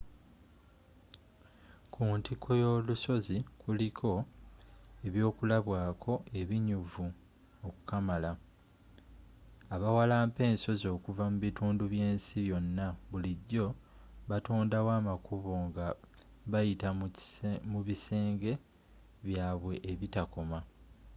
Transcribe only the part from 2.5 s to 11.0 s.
y'olusozi kuliko ebyokulabwaako ebinyuvu okukamala abawalampa ensozi